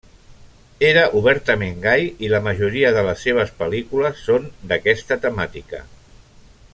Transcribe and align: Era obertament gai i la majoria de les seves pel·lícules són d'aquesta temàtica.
Era 0.87 1.01
obertament 1.19 1.75
gai 1.83 2.07
i 2.27 2.31
la 2.33 2.41
majoria 2.47 2.91
de 2.97 3.05
les 3.09 3.21
seves 3.27 3.53
pel·lícules 3.61 4.27
són 4.31 4.49
d'aquesta 4.73 5.23
temàtica. 5.27 5.83